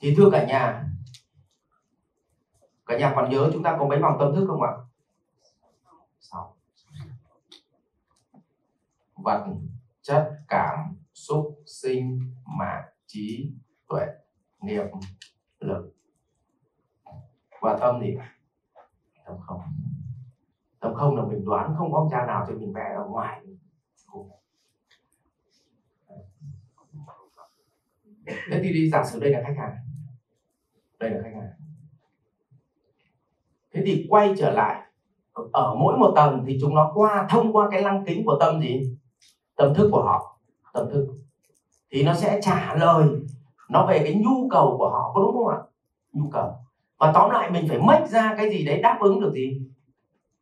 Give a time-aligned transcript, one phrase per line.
[0.00, 0.84] thì thưa cả nhà
[2.86, 4.72] cả nhà còn nhớ chúng ta có mấy vòng tâm thức không ạ?
[6.20, 6.56] Sáu.
[9.14, 9.46] Vật,
[10.02, 13.52] chất, cảm, xúc, sinh, mạng, trí,
[13.88, 14.06] tuệ,
[14.60, 14.84] nghiệp,
[15.58, 15.92] lực.
[17.60, 18.16] Và tâm gì
[19.26, 19.60] tâm không.
[20.80, 23.42] Tâm không là mình đoán không có ông cha nào cho mình vẽ ở ngoài.
[28.26, 29.89] Thế thì đi giả sử đây là khách hàng
[31.00, 31.50] đây là khách hàng.
[33.72, 34.82] Thế thì quay trở lại,
[35.52, 38.60] ở mỗi một tầng thì chúng nó qua, thông qua cái lăng kính của tâm
[38.60, 38.96] gì?
[39.56, 40.38] Tâm thức của họ,
[40.72, 41.06] tâm thức.
[41.90, 43.08] Thì nó sẽ trả lời,
[43.68, 45.58] nó về cái nhu cầu của họ, có đúng không ạ?
[46.12, 46.52] Nhu cầu.
[46.98, 49.62] Và tóm lại, mình phải mất ra cái gì đấy đáp ứng được gì?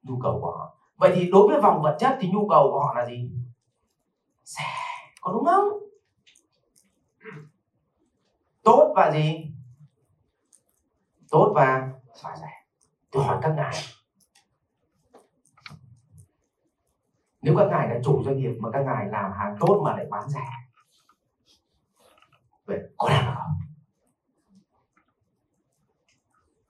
[0.03, 0.77] Nhu cầu của họ.
[0.97, 3.31] Vậy thì đối với vòng vật chất thì nhu cầu của họ là gì?
[4.45, 4.65] Xe,
[5.21, 5.69] có đúng không?
[8.63, 9.53] Tốt và gì?
[11.31, 11.93] Tốt và
[12.23, 12.65] phải rẻ
[13.11, 13.75] tôi hỏi các ngài.
[17.43, 20.07] Nếu các ngài là chủ doanh nghiệp mà các ngài làm hàng tốt mà lại
[20.11, 20.49] bán rẻ,
[22.65, 23.59] vậy có làm được không?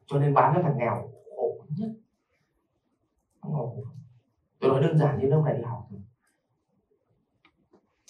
[0.07, 1.91] Cho nên bán cho thằng nghèo, khổ nhất.
[4.59, 5.89] Tôi nói đơn giản như lúc này đi học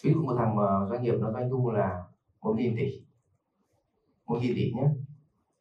[0.02, 2.04] ví dụ một thằng mà doanh nghiệp nó doanh thu là
[2.40, 3.04] một nghìn tỷ,
[4.26, 4.88] một nghìn tỷ nhé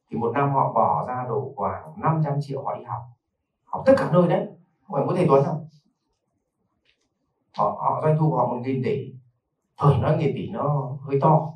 [0.10, 3.02] thì một năm họ bỏ ra độ khoảng 500 triệu họ đi học.
[3.66, 4.48] Học tất cả nơi đấy
[4.84, 5.68] không phải có thầy tuấn đâu.
[7.58, 9.14] Họ, họ doanh thu của họ một nghìn tỷ.
[9.78, 11.54] Thời nói nghìn tỷ nó hơi to.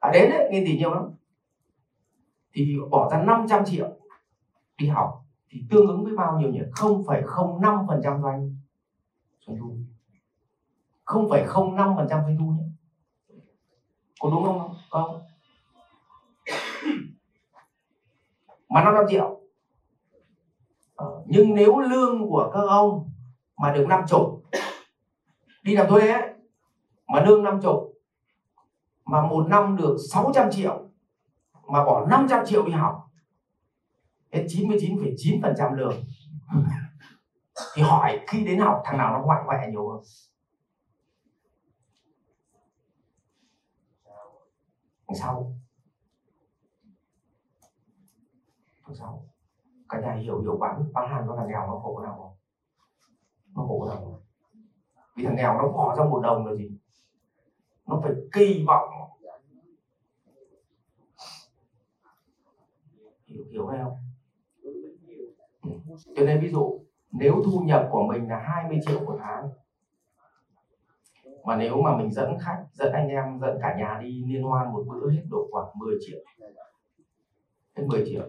[0.00, 1.04] À đến đấy nghìn tỷ nhiều lắm.
[2.52, 3.88] Thì bỏ ra 500 triệu
[4.78, 6.60] đi học thì tương ứng với bao nhiêu nhỉ?
[6.72, 8.56] 0,05 phần trăm doanh
[9.46, 9.74] doanh thu.
[11.06, 12.62] 0,05 phần trăm doanh thu nhé
[14.24, 14.74] có đúng không?
[14.90, 15.20] Không?
[18.74, 19.40] Mà 500 triệu
[20.94, 23.08] ờ, nhưng nếu lương của các ông
[23.56, 24.42] mà được năm chục
[25.62, 26.22] đi làm thuê ấy
[27.06, 27.92] mà lương năm chục
[29.04, 30.88] mà một năm được 600 triệu
[31.66, 32.94] mà bỏ 500 triệu đi học
[34.32, 35.94] hết 99,9% lương.
[37.74, 40.00] Thì hỏi khi đến học thằng nào nó hoại khỏe nhiều hơn?
[45.20, 45.54] Sau
[48.86, 49.24] thứ sáu,
[49.88, 52.32] cả nhà hiểu hiểu bán bán hàng cho thằng nghèo nó khổ nào không?
[53.54, 54.20] Nó khổ nào không?
[55.16, 56.70] Vì thằng nghèo nó bỏ ra một đồng là gì?
[57.86, 58.88] Nó phải kỳ vọng.
[63.26, 63.96] Hiểu hiểu hay không?
[65.62, 65.70] Ừ.
[66.16, 66.80] Cho nên ví dụ,
[67.10, 69.48] nếu thu nhập của mình là 20 triệu một tháng,
[71.44, 74.72] mà nếu mà mình dẫn khách, dẫn anh em, dẫn cả nhà đi liên hoan
[74.72, 76.18] một bữa hết độ khoảng 10 triệu.
[77.76, 78.28] Hết 10 triệu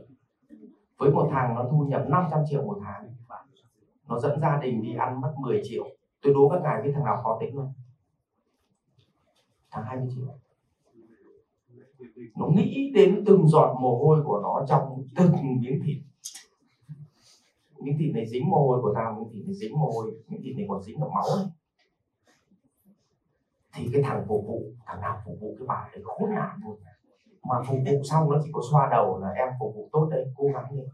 [0.97, 3.16] với một thằng nó thu nhập 500 triệu một tháng.
[4.07, 5.83] Nó dẫn gia đình đi ăn mất 10 triệu.
[6.22, 7.73] Tôi đố các ngài biết thằng nào khó tính luôn,
[9.72, 10.25] thằng 20 triệu.
[12.35, 15.97] Nó nghĩ đến từng giọt mồ hôi của nó trong từng miếng thịt.
[17.79, 20.41] Miếng thịt này dính mồ hôi của tao miếng thịt này dính mồ hôi miếng
[20.44, 21.47] thịt này còn dính cả máu này
[23.75, 26.79] thì cái thằng phục vụ thằng nào phục vụ cái bà ấy khốn nạn luôn
[27.50, 30.25] mà phục vụ xong nó chỉ có xoa đầu là em phục vụ tốt đấy
[30.35, 30.85] cố gắng lên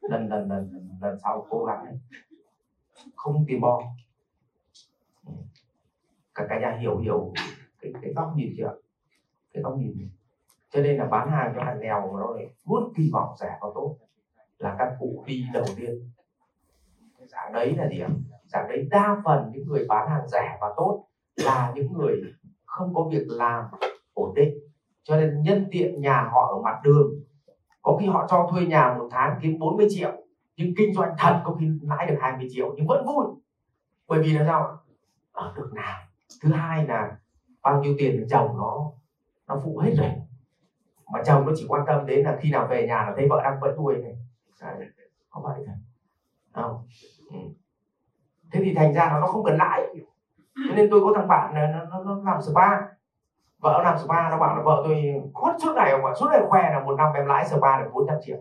[0.00, 2.18] lần lần lần lần, lần sau cố gắng đi.
[3.16, 3.82] Không tìm bo
[5.26, 5.32] ừ.
[6.34, 7.32] cả cả nhà hiểu hiểu
[7.80, 8.76] cái cái góc nhìn chưa
[9.52, 10.08] cái góc nhìn
[10.70, 13.58] cho nên là bán hàng cho hàng nghèo mà nó lại luôn kỳ vọng rẻ
[13.60, 13.96] và tốt.
[14.58, 16.10] Là các cụ đi đầu tiên.
[17.26, 18.08] Dạng đấy là gì ạ?
[18.44, 21.06] Dạng đấy đa phần những người bán hàng rẻ và tốt
[21.36, 22.22] là những người
[22.64, 23.64] không có việc làm
[24.14, 24.54] ổn định
[25.06, 27.20] cho nên nhân tiện nhà họ ở mặt đường
[27.82, 30.22] có khi họ cho thuê nhà một tháng kiếm 40 triệu
[30.56, 33.24] nhưng kinh doanh thật có khi lãi được 20 triệu nhưng vẫn vui.
[34.08, 34.78] Bởi vì là sao
[35.32, 35.98] ở được nào?
[36.42, 37.14] Thứ hai là
[37.62, 38.90] bao nhiêu tiền chồng nó
[39.48, 40.08] nó phụ hết rồi.
[41.12, 43.40] Mà chồng nó chỉ quan tâm đến là khi nào về nhà là thấy vợ
[43.44, 44.12] đang vẫn nuôi này.
[44.60, 44.76] Đấy,
[45.30, 45.74] có vậy thôi
[46.52, 46.84] không.
[47.30, 47.36] Ừ.
[48.50, 49.80] thế thì thành ra nó nó không cần lãi.
[50.68, 52.95] Cho nên tôi có thằng bạn nó, nó, nó làm spa
[53.58, 56.70] vợ làm spa nó bảo là vợ tôi khuất suốt ngày mà suốt ngày khoe
[56.70, 58.36] là một năm em lãi spa được 400 triệu.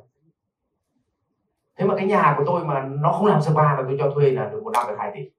[1.78, 4.32] Thế mà cái nhà của tôi mà nó không làm spa mà tôi cho thuê
[4.32, 5.22] là được một năm được 2 tỷ.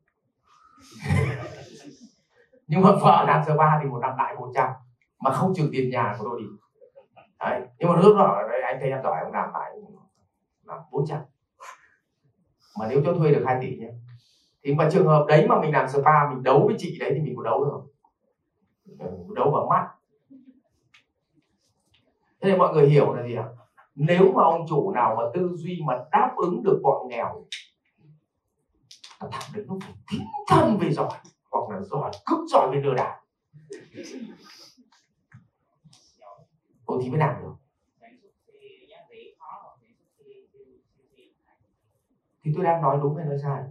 [2.66, 4.68] Nhưng mà vợ làm spa thì một năm lại 100
[5.20, 6.46] mà không trừ tiền nhà của tôi đi.
[7.40, 9.72] Đấy nhưng mà lúc đó đấy, anh thấy em giỏi ông làm lại
[10.64, 11.18] làm 400
[12.78, 13.88] mà nếu cho thuê được 2 tỷ nhé.
[14.64, 17.20] Thì mà trường hợp đấy mà mình làm spa mình đấu với chị đấy thì
[17.20, 17.86] mình có đấu được không?
[19.34, 19.86] Đấu bằng mắt.
[22.40, 23.44] Thế mọi người hiểu là gì ạ?
[23.94, 27.44] Nếu mà ông chủ nào mà tư duy mà đáp ứng được bọn nghèo,
[29.20, 31.10] là thằng đấy nó phải tín thân về giỏi,
[31.50, 33.16] hoặc là giỏi cực giỏi về lừa đảo.
[36.86, 37.52] Cô thì mới làm được.
[42.42, 43.62] Thì tôi đang nói đúng hay nói sai?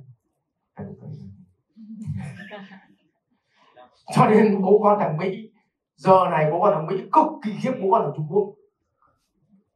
[4.15, 5.51] cho nên bố con thằng mỹ,
[5.95, 8.53] giờ này bố con thằng mỹ cực kỳ khiếp bố con thằng trung quốc.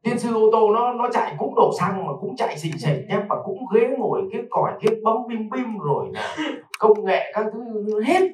[0.04, 3.06] Tiên sư ô tô nó nó chạy cũng đổ xăng mà cũng chạy xình xịch
[3.10, 6.38] nhé và cũng ghế ngồi kiếp còi kiếp bấm bim bim rồi là
[6.80, 8.32] công nghệ các thứ hết.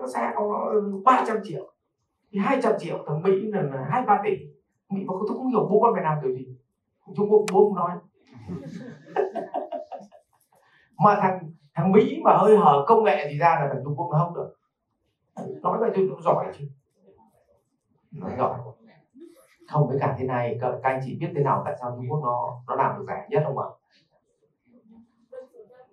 [0.00, 0.72] Nó xe nó
[1.04, 1.72] ba trăm triệu.
[2.32, 4.30] Thì hai trăm triệu thằng mỹ là hai ba tỷ.
[4.90, 6.46] Mỹ mà tôi không hiểu bố con phải làm kiểu gì.
[7.16, 7.90] Trung quốc bố không nói
[10.98, 14.08] mà thằng thằng mỹ mà hơi hở công nghệ thì ra là thằng trung quốc
[14.12, 14.50] nó không được.
[15.62, 16.64] Nói vậy tôi giỏi chứ.
[18.10, 18.58] Nói giỏi.
[19.68, 22.20] Không với cả thế này các, anh chị biết thế nào tại sao Trung Quốc
[22.22, 23.66] nó nó làm được rẻ nhất không ạ?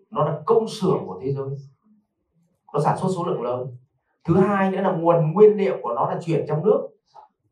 [0.09, 1.55] Nó là công xưởng của thế giới.
[2.73, 3.67] Nó sản xuất số lượng lớn.
[4.23, 6.87] Thứ hai nữa là nguồn nguyên liệu của nó là chuyển trong nước.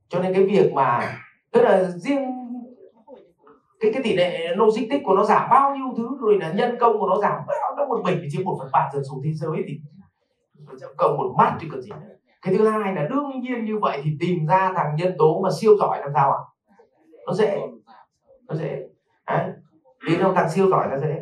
[0.08, 1.18] Cho nên cái việc mà
[1.52, 2.39] tức là riêng
[3.80, 7.00] cái cái tỷ lệ logistics của nó giảm bao nhiêu thứ, rồi là nhân công
[7.00, 7.42] của nó giảm
[7.78, 9.80] nó một mình chỉ chiếm một phần ba dân số thế giới thì
[10.98, 12.16] cộng một mắt thì cần gì nữa.
[12.42, 15.50] Cái thứ hai là đương nhiên như vậy thì tìm ra thằng nhân tố mà
[15.60, 16.40] siêu giỏi làm sao ạ?
[17.28, 17.62] Nó dễ.
[18.48, 18.84] Nó dễ.
[19.28, 19.50] Đấy.
[20.08, 21.22] Đến đâu thằng siêu giỏi là dễ.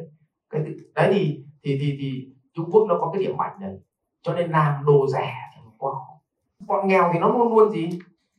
[0.49, 0.61] Cái
[0.95, 3.73] đấy thì thì thì thì Trung Quốc nó có cái điểm mạnh này.
[4.21, 6.19] Cho nên làm đồ rẻ thì quá khó.
[6.67, 7.89] Bọn nghèo thì nó luôn luôn gì?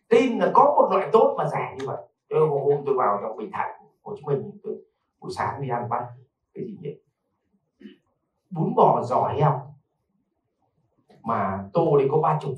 [0.08, 1.96] Tin là có một loại tốt mà rẻ như vậy.
[2.28, 3.70] Tôi hôm tôi vào trong Bình Thạnh
[4.08, 4.50] Hồ Chí Minh
[5.20, 6.06] buổi sáng đi ăn bát
[6.54, 6.90] cái gì nhỉ?
[8.50, 9.74] Bún bò giò heo.
[11.22, 12.54] Mà tô đấy có ba chục,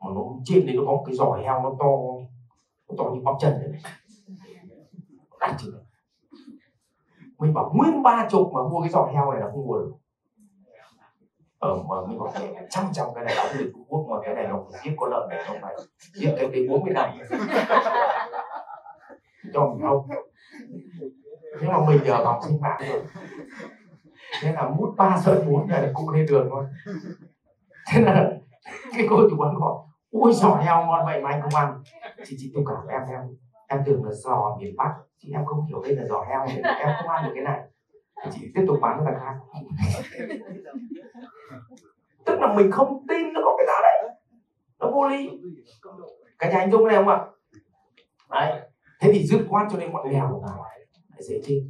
[0.00, 1.86] mà nó trên đấy nó có một cái giò heo nó to
[2.88, 3.82] nó to như bắp chân này
[5.40, 5.70] đặt chưa
[7.38, 9.92] mình bảo nguyên ba chục mà mua cái giò heo này là không mua được.
[11.58, 12.32] Ờ mà mình bảo
[12.70, 15.10] trăm trăm cái này đóng từ Trung Quốc mà cái này nó phải giết con
[15.10, 15.74] lợn này không phải
[16.14, 17.18] giết cái cái bốn mươi này
[19.54, 20.06] cho mình không
[21.92, 23.02] nhưng mà mình giờ học sinh mạng rồi.
[24.42, 26.64] Thế là mút ba sợi bốn này là cũng lên đường thôi.
[27.92, 28.30] Thế là
[28.92, 29.74] cái cô chủ quán gọi
[30.10, 31.82] ui giò heo ngon vậy mà anh không ăn.
[32.24, 33.20] Chị chị tôi cảm em em
[33.68, 36.62] em tưởng là giò miền bắc, chị em không hiểu đây là giò heo nên
[36.62, 37.60] em không ăn được cái này.
[38.32, 39.34] Chị tiếp tục bán cho thằng khác.
[42.26, 44.10] Tức là mình không tin nó có cái giá đấy.
[44.78, 45.30] Nó vô lý.
[46.38, 47.20] Cái nhà anh dung này không ạ.
[48.30, 48.60] Đấy.
[49.00, 51.62] Thế thì dứt khoát cho nên bọn nghèo là dễ chết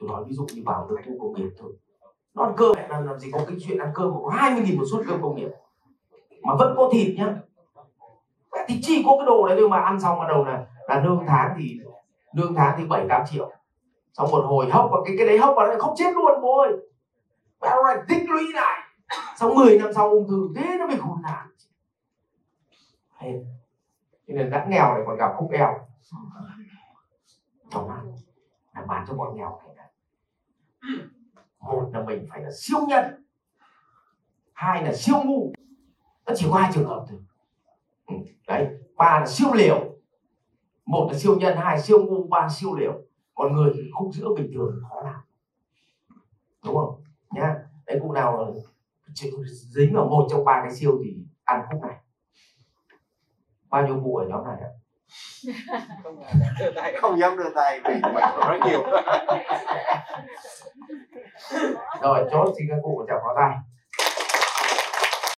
[0.00, 1.72] tôi nói ví dụ như vào được khu công nghiệp thôi.
[2.34, 4.78] Nó ăn cơm làm, làm gì có cái chuyện ăn cơm có hai mươi nghìn
[4.78, 5.50] một suất cơm công nghiệp.
[6.42, 7.34] Mà vẫn có thịt nhá.
[8.68, 11.24] Thì chỉ có cái đồ đấy thôi mà ăn xong bắt đầu là là lương
[11.26, 11.80] tháng thì
[12.32, 13.50] lương tháng thì bảy tám triệu.
[14.12, 16.58] Xong một hồi hốc vào cái cái đấy hốc vào đấy không chết luôn bố
[16.58, 16.72] ơi.
[17.60, 18.80] Bắt đầu lại tích lũy lại.
[19.36, 21.46] Xong 10 năm sau ung thư thế nó mới khốn nạn
[24.30, 25.86] thế nên đã nghèo này còn gặp khúc eo
[27.70, 28.02] trong mắt
[28.74, 29.60] là bán cho bọn nghèo.
[29.76, 29.79] này
[31.60, 33.04] một là mình phải là siêu nhân
[34.52, 35.52] hai là siêu ngu.
[36.26, 37.18] Nó chỉ có hai trường hợp thôi.
[38.06, 38.14] Ừ,
[38.48, 39.96] đấy ba là siêu liều.
[40.86, 43.02] Một là siêu nhân hai siêu ngu ba siêu liều.
[43.34, 45.20] Còn người thì khúc giữa bình thường khó làm.
[46.64, 47.02] Đúng không?
[47.30, 47.54] Nhá
[47.86, 48.54] đấy cụ nào
[49.46, 51.96] dính vào một trong ba cái siêu thì ăn khúc này.
[53.68, 54.70] Bao nhiêu vụ ở nhóm này ạ?
[57.00, 58.82] Không dám đưa tay vì mình nói nhiều.
[62.02, 63.56] Rồi chốt xin các cụ chào pháo tay